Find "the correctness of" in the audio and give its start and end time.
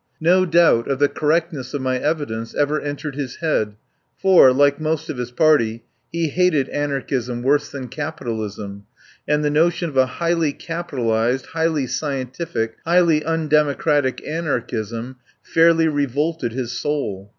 0.97-1.81